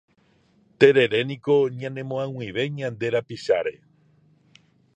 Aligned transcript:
Tereréniko 0.79 1.55
ñanemo'ag̃uive 1.79 2.63
ñande 2.77 3.07
rapicháre. 3.13 3.73